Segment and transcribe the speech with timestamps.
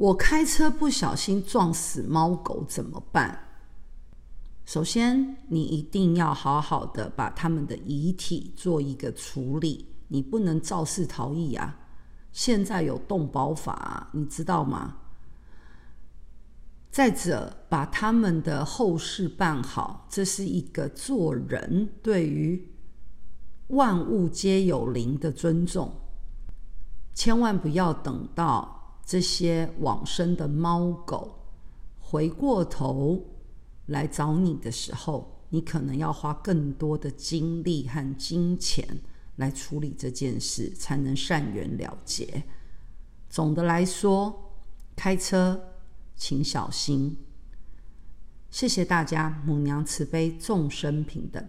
[0.00, 3.38] 我开车不小心撞死猫狗怎么办？
[4.64, 11.76] 首先，你一定要好好的把他们的遗体做一个处理，你不能肇事逃逸啊！
[12.32, 14.96] 现在有动保法，你知道吗？
[16.90, 22.72] 再者，把他们的后事办好，这是一个做人对于
[23.66, 25.92] 万物皆有灵的尊重。
[27.12, 28.79] 千万不要等到
[29.10, 31.34] 这些往生的猫狗
[31.98, 33.20] 回过头
[33.86, 38.86] 来找你的时候，你可能要花更多的精力和金钱
[39.34, 42.44] 来处理这件事，才能善缘了结。
[43.28, 44.52] 总的来说，
[44.94, 45.60] 开车。
[46.14, 47.16] 请小心，
[48.48, 49.42] 谢谢大家。
[49.44, 51.44] 母娘慈悲，众生平等。